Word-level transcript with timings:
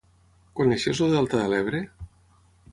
Coneixes 0.59 1.03
el 1.09 1.13
delta 1.17 1.43
de 1.43 1.53
l'Ebre? 1.53 1.85